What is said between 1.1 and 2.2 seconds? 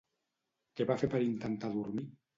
per intentar dormir?